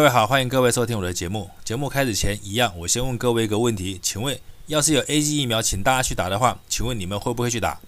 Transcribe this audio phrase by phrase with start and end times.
[0.00, 1.50] 各位好，欢迎各位收听我的节目。
[1.62, 7.78] 节目开始前，一样，我先问各位一个问题，请问，要是有 AZ 疫苗，请大家去打的话，请问你们会不会去打？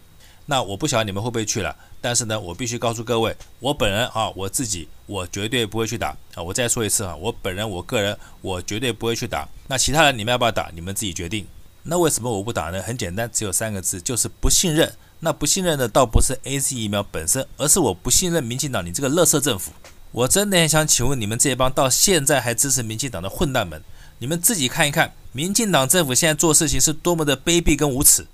[0.45, 6.43] 那我不晓得你们会不会去了，但是呢，我必须告诉各位，我本人啊，我自己，我绝对不会去打啊。
[6.43, 9.49] 我再说一次啊，我本人，我个人，我绝对不会去打。
[9.69, 10.71] 那其他人，你们要不要打？
[10.75, 11.47] 你们自己决定。
[11.85, 12.83] 那为什么我不打呢？
[12.83, 14.95] 很简单，只有三个字，就是不信任。
[15.21, 19.73] 那不信任的倒不是 AZ 疫苗本身，而是我不信任民进党，你这个垃圾政府。
[20.13, 23.83] 我真的很想请问你们这帮到现在还支持民进党的混蛋们，
[24.19, 28.27] 你们自己看一看，民进党政府现在做事情是多么的卑鄙跟无耻，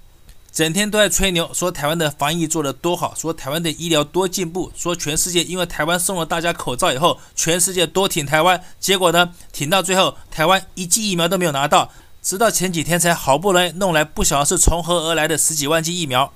[0.52, 16.32] 整天都在吹牛，说台湾的防疫做得多好，说台湾的医疗多进步，说全世界因为台湾送了大家口罩以后，全世界多挺台湾，结果呢，挺到最后，台湾一剂疫苗都没有拿到，直到前几天才好不容易弄来，不晓得是从何而来的十几万剂疫苗。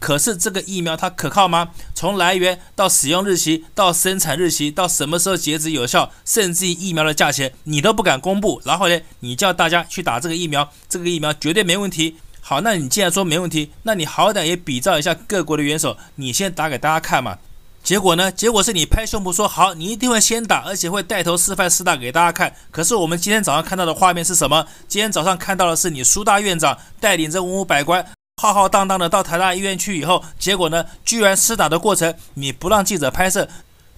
[0.00, 1.68] 可是这个疫苗它可靠吗？
[1.94, 8.60] 从来源到使用日期到生产日期到什么时候截止有效，甚至于疫苗的价钱你都不敢公布。
[8.64, 12.16] 然后呢，你叫大家去打这个疫苗，这个疫苗绝对没问题。
[12.40, 17.38] 好，那你既然说没问题，那你好歹也比照一下各国的元首，你先打给大家看嘛。
[17.82, 18.32] 结果呢？
[18.32, 22.54] 结果是你拍胸脯说好，你一定会先打，而且会带头示范试打给大家看。
[22.70, 24.66] 可是我们今天早上看到的画面是什么？
[24.88, 28.06] 今天早上看到的是你苏大院长带领着文武百官。
[28.40, 33.46] 浩浩荡荡的到台大医院去以后，结果呢，居然施打的过程你不让记者拍摄，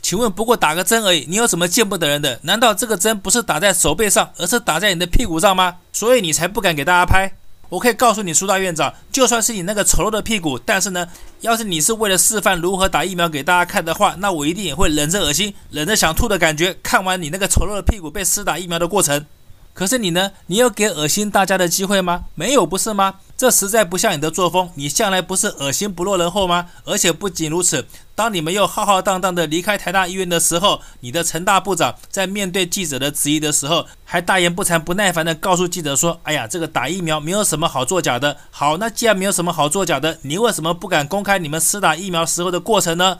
[0.02, 2.40] 请问不过打个针而已，你有什么见不得人的？
[2.42, 5.76] 难道这个针不是打在手背上，而是打在你的屁股上吗？
[5.92, 7.32] 所以你才不敢给大家拍。
[7.68, 11.06] 我可以告诉你，苏大院长，就算是你那个丑陋的屁股，但是呢，
[11.42, 19.24] 要是你是为了示范如何打疫苗给大家看的话，那我一定也会忍着恶心，忍着想吐的感觉，看完你那个丑陋的屁股被施打疫苗的过程。
[19.74, 20.32] 可是你呢？
[20.48, 22.24] 你有给恶心大家的机会吗？
[22.34, 23.14] 没有，不是吗？
[23.36, 24.70] 这实在不像你的作风。
[24.74, 26.66] 你向来不是恶心不落人后吗？
[26.84, 43.18] 而且不仅如此，当你们又浩浩荡荡地离开台大医院的时候，你的陈大部长在面对记者的质疑的时候，还大言不惭、不耐烦地告诉记者说：“哎呀，这个打疫苗没有什么好作假的。”好，那既然没有什么好作假的，你为什么不敢公开你们施打疫苗时候的过程呢？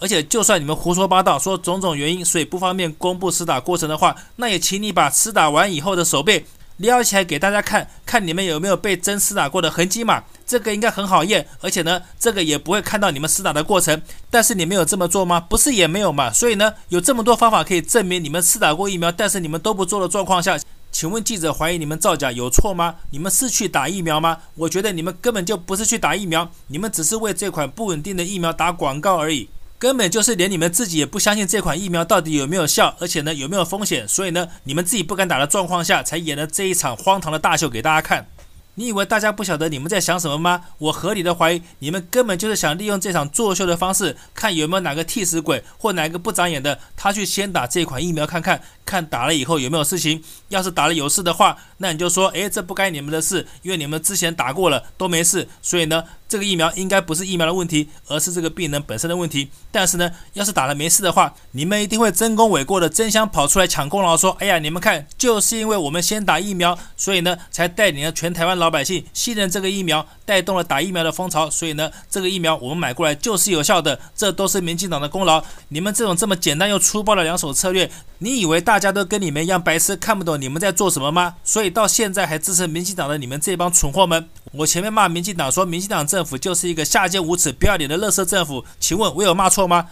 [0.00, 6.46] 而且，就算你们胡说八道，说种种原因，所以不方便公布施打过程的话，那也请你把施打完以后的手背
[6.78, 10.24] 撩起来给大家看看，你们有没有被针施打过的痕迹嘛？
[10.46, 14.00] 这个应该很好验，而且呢，这个也不会看到你们施打的过程。
[14.30, 15.38] 但是你们有这么做吗？
[15.38, 16.32] 不是也没有嘛。
[16.32, 20.58] 所以呢，有这么多方法可以证明你们施打过疫苗，但是你们都不做的状况下，
[20.90, 22.96] 请问记者怀疑你们造假有错吗？
[23.10, 24.38] 你们是去打疫苗吗？
[24.54, 29.50] 我觉得你们根本就不是去打疫苗，你们只是为这款不稳定的疫苗打广告而已。
[29.80, 38.26] 根本就是连你们自己也不相信这款疫苗到底有没有效，而且呢，有没有风险，所以呢，你们自己不敢打的状况下，才演了这一场荒唐的大秀给大家看。
[38.74, 40.62] 你以为大家不晓得你们在想什么吗？
[40.78, 50.22] 我合理的怀疑，你们根本就是想利用这场作秀的方式，看有没有哪个替死鬼或哪个不长眼的，他去先打这款疫苗看看，看打了以后有没有事情。
[50.48, 59.50] 要是打了有事的话，那你就说，诶，这不该你们的事，因为你们之前打过了都没事，所以呢，这个疫苗应该不是疫苗的问题，而是这个病人本身的问题。
[59.72, 75.42] 但是呢，要是打了没事的话，你们一定会争功诿过的争相跑出来抢功劳，说，哎呀，你们看，就是因为我们先打疫苗，所以呢，才带领了全台湾老百姓信任这个疫苗，带动了打疫苗的风潮，所以呢，这个疫苗我们买过来就是有效的，这都是民进党的功劳。
[75.70, 81.34] 你们这种这么简单又粗暴的两手策略，你以为大家都跟你们一样白痴，看不懂你们在做什么吗？
[81.42, 89.86] 所以到现在还支持民进党的你们这帮蠢货们，我前面骂民进党说民进党这政府就是一个下贱无耻、不要脸的垃圾政府，请问我有骂错吗？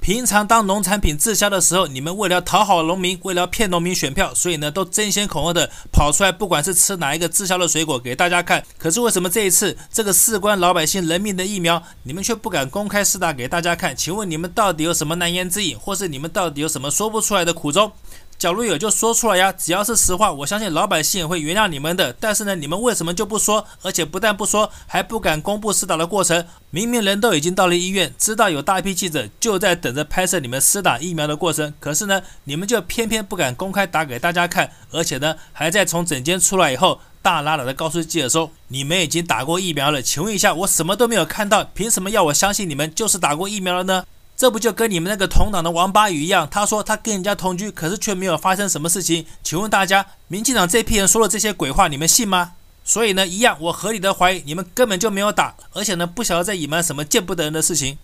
[0.00, 8.64] 平常当农产品滞销的时候，你们为了讨好农民，为了骗农民选票，所以呢都争先恐后的跑出来，不管是吃哪一个滞销的水果给大家看。
[8.78, 13.94] 可是为什么这一次这个事关老百姓人命的疫苗，你们却不敢公开试打给大家看？
[13.94, 17.92] 请问你们到底有什么难言之隐，或是你们到底有什么说不出来的苦衷？
[18.44, 22.14] 假如有就说出来呀，只要是实话，我相信老百姓也会原谅你们的。
[22.20, 23.66] 但是呢，你们为什么就不说？
[23.80, 26.44] 而且不但不说，还不敢公布施打的过程。
[26.68, 40.02] 明明人都已经到了医院，知道有大批记者就在等着拍摄你们施打疫苗的过程，可是呢，你们就偏偏不敢公开打给大家看，而且呢，还在从诊间出来以后，大喇喇的告诉记者说，你们已经打过疫苗了。
[40.02, 44.04] 请问一下，我什么都没有看到，凭什么要我相信你们就是打过疫苗了呢？
[44.44, 46.46] 这不就跟你们那个同党的王八鱼一样？
[46.50, 49.24] 他说他跟人家同居，可是却没有发生什么事情。
[49.42, 52.52] 请问大家，民进党这批人说的这些鬼话，你们信吗？
[52.84, 57.96] 所以呢，一样，我合理的怀疑你们根本就没有打，而且呢，不晓得在隐瞒什么见不得人的事情。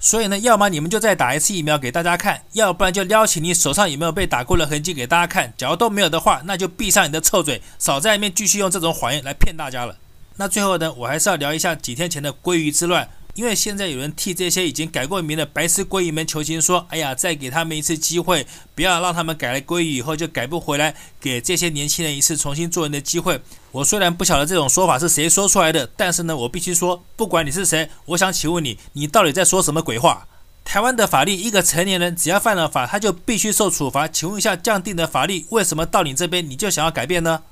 [0.00, 5.54] 所以呢，要么你们就再打一次疫苗给大家看，要不然就撩起你手上有没有被打过的痕迹给大家看。
[5.56, 9.96] 假如都没有的话，那就闭上你的臭嘴，少在里面继续用这种谎言来骗大家了。
[10.38, 13.08] 那最后呢，我还是要聊一下几天前的鲑鱼之乱。
[13.34, 18.46] 因为现在有人替这些已经改过名的白痴鲑鱼们求情，说：“哎呀，再给他们一次机会，
[18.76, 23.40] 不要让他们改了鲑鱼以后就改不回来，给这些年轻人一次重新做人的机会。”
[23.72, 30.28] 我虽然不晓得这种说法是谁说出来的，但是呢，我必须说，不管你是谁，我想请问你，你到底在说什么鬼话？
[30.64, 34.06] 台湾的法律，一个成年人只要犯了法，他就必须受处罚。
[34.06, 37.42] 请问一下，这样定的法律，为什么到你这边你就想要改变呢？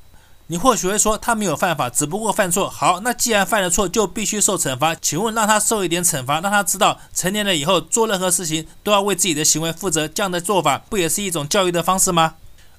[0.48, 2.68] 你或许会说他没有犯法，只不过犯错。
[2.68, 4.94] 好，那既然犯了错，就必须受惩罚。
[4.94, 12.34] 请问让他受一点惩罚，让他知道成年了以后做任何事情都要为自己的行为负责，这样的做法不也是一种教育的方式吗？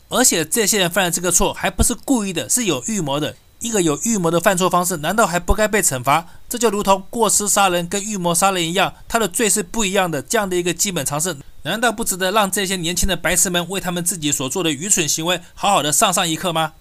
[0.10, 3.36] 而且这些人犯了这个错，还不是故意的，是有预谋的。
[3.60, 6.28] 一个有预谋的犯错方式，难道还不该被惩罚？
[6.50, 10.22] 这就如同过失杀人跟预谋杀人一样，他的罪是不一样的。
[10.22, 16.74] 这样的一个基本常识，难道不值得让这些年轻的白痴们为他们自己所做的愚蠢行为好好的上上一课吗？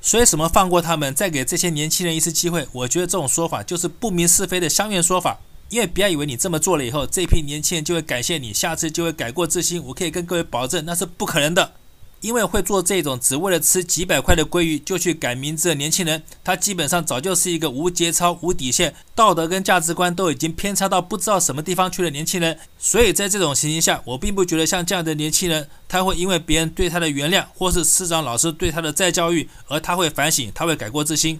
[0.00, 2.68] 所以什么放过他们，再给这些年轻人一次机会？
[2.72, 5.38] 我觉得这种说法就是不明是非的乡愿说法。
[5.68, 9.82] 因为不要以为你这么做了以后，这批年轻人就会感谢你，下次就会改过自新。
[9.86, 11.72] 我可以跟各位保证，那是不可能的。
[12.20, 22.58] 因为会做这种只为了吃几百块的鲑鱼就去改名字的年轻人，他基本上早就是一个无节操、无底线、道德跟价值观都已经偏差到不知道什么地方去的年轻人。
[22.78, 31.38] 所以在这种情形下，我并不觉得像这样的年轻人，他会因为别人对他的原谅，或是师长老师对他的再教育，而他会反省，他会改过自新。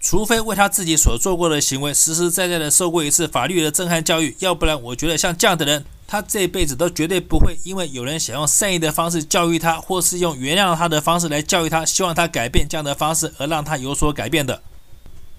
[0.00, 5.84] 除非为他自己所做过的行为实实在在的受过一次法律的震撼教育，要不然我觉得像这样的人。
[6.06, 14.62] 他这辈子都绝对不会因为有人想用善意的方式教育他，或是用原谅他的方式来教育他，希望他改变这样的方式而让他有所改变的。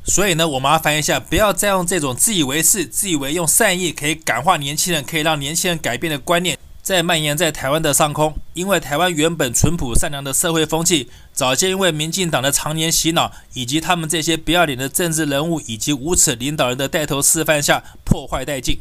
[0.04, 8.36] 所以呢，我麻烦一下，不要再用这种自以为是、自以为用善意可以感化年轻人、可以让年轻人改变的观念，再蔓延在台湾的上空。
[8.54, 18.80] 因为台湾原本淳朴善良的社会风气，早先因为民进党的常年洗脑，以及他们这些不要脸的政治人物以及无耻领导人的带头示范下，破坏殆尽。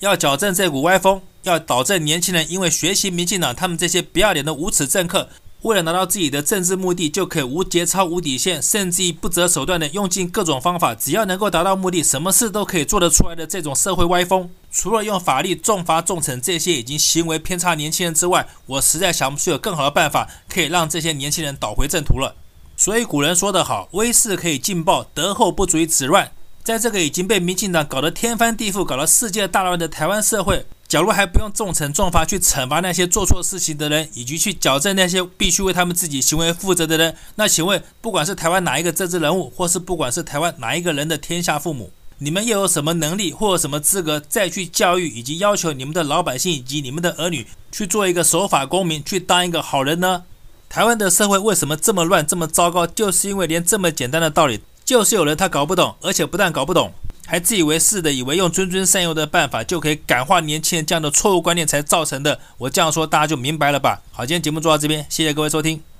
[0.00, 5.28] 要矫正这股歪风，要导正年轻人因为学习民进党他们这些不要脸的无耻政客，
[5.62, 14.50] 为了拿到自己的政治目的，就可以无节操、无底线，甚至于不择手段的用尽各种方法，只要能够达到目的，什么事都可以做得出来的这种社会歪风。
[14.70, 22.34] 除了用法律重罚重惩这些已经行为偏差年轻人之外，我实在想不出有更好的办法可以让这些年轻人倒回正途了。
[22.76, 26.32] 所以古人说得好，威势可以劲爆，德厚不足以止乱。
[26.64, 50.22] 在这个已经被民进党搞得天翻地覆、搞得世界大乱的台湾社会，假如还不用重惩重罚去惩罚那些做错事情的人，以及去矫正那些必须为他们自己行为负责的人，那请问，不管是台湾哪一个政治人物，或是不管是台湾哪一个人的天下父母，你们又有什么能力或有什么资格再去教育以及要求你们的老百姓以及你们的儿女去做一个守法公民，去当一个好人呢？
[50.70, 52.86] 台湾的社会为什么这么乱、这么糟糕？
[52.86, 54.60] 就是因为连这么简单的道理。
[54.84, 56.92] 就是有人他搞不懂，而且不但搞不懂，
[57.26, 62.38] 还自以为是的以为用谆谆善诱的办法就可以感化年轻人，这样的错误观念才造成的。
[62.58, 64.02] 我这样说大家就明白了吧？
[64.12, 65.93] 好，今天节目做到这边，谢谢各位收听。